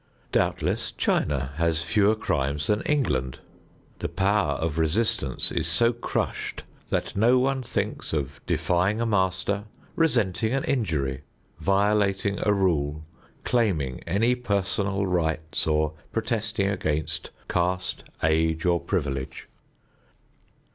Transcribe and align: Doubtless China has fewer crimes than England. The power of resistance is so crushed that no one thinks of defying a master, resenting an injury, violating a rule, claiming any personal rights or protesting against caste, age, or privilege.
Doubtless 0.31 0.89
China 0.89 1.51
has 1.57 1.83
fewer 1.83 2.15
crimes 2.15 2.65
than 2.65 2.81
England. 2.87 3.37
The 3.99 4.09
power 4.09 4.53
of 4.53 4.79
resistance 4.79 5.51
is 5.51 5.67
so 5.67 5.93
crushed 5.93 6.63
that 6.89 7.15
no 7.15 7.37
one 7.37 7.61
thinks 7.61 8.11
of 8.11 8.41
defying 8.47 8.99
a 8.99 9.05
master, 9.05 9.65
resenting 9.95 10.53
an 10.55 10.63
injury, 10.63 11.21
violating 11.59 12.39
a 12.41 12.51
rule, 12.51 13.05
claiming 13.43 14.01
any 14.07 14.33
personal 14.33 15.05
rights 15.05 15.67
or 15.67 15.93
protesting 16.11 16.67
against 16.67 17.29
caste, 17.47 18.03
age, 18.23 18.65
or 18.65 18.79
privilege. 18.79 19.49